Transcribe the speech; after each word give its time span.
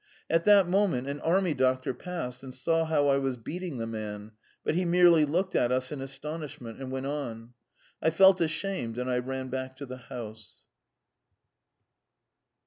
At 0.31 0.45
that 0.45 0.67
moment 0.67 1.07
an 1.07 1.19
army 1.19 1.53
doctor 1.53 1.93
passed, 1.93 2.41
and 2.41 2.51
saw 2.51 2.85
how 2.85 3.07
I 3.07 3.19
was 3.19 3.37
beating 3.37 3.77
the 3.77 3.85
man, 3.85 4.31
but 4.63 4.73
he 4.73 4.83
merely 4.83 5.25
looked 5.25 5.53
at 5.55 5.71
us 5.71 5.91
in 5.91 6.01
astonishment 6.01 6.79
and 6.81 6.91
went 6.91 7.05
on. 7.05 7.53
I 8.01 8.09
felt 8.09 8.41
ashamed 8.41 8.97
and 8.97 9.07
I 9.11 9.19
ran 9.19 9.49
back 9.49 9.75
to 9.75 9.85
the 9.85 9.97
house. 9.97 10.61